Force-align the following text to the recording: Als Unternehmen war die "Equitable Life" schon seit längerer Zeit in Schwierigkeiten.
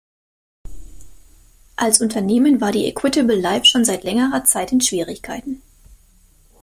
Als 1.75 2.01
Unternehmen 2.01 2.59
war 2.59 2.71
die 2.71 2.87
"Equitable 2.87 3.35
Life" 3.39 3.65
schon 3.65 3.85
seit 3.85 4.03
längerer 4.03 4.43
Zeit 4.45 4.71
in 4.71 4.81
Schwierigkeiten. 4.81 5.61